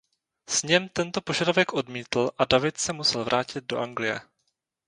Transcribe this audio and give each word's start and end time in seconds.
Sněm 0.49 0.89
tento 0.89 1.21
požadavek 1.21 1.73
odmítl 1.73 2.31
a 2.37 2.45
David 2.45 2.77
se 2.77 2.93
musel 2.93 3.23
vrátit 3.23 3.63
do 3.63 3.79
Anglie. 3.79 4.21